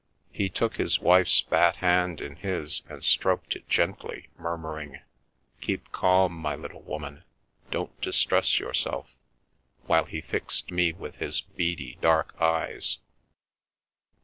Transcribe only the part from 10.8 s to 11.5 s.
with his